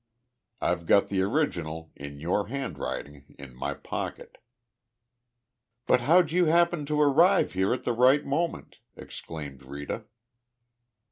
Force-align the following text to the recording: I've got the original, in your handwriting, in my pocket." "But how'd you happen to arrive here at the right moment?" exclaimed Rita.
I've 0.59 0.87
got 0.87 1.09
the 1.09 1.21
original, 1.21 1.91
in 1.95 2.19
your 2.19 2.47
handwriting, 2.47 3.35
in 3.37 3.53
my 3.53 3.75
pocket." 3.75 4.39
"But 5.85 6.01
how'd 6.01 6.31
you 6.31 6.45
happen 6.45 6.87
to 6.87 6.99
arrive 6.99 7.51
here 7.53 7.71
at 7.71 7.83
the 7.83 7.93
right 7.93 8.25
moment?" 8.25 8.79
exclaimed 8.97 9.61
Rita. 9.63 10.05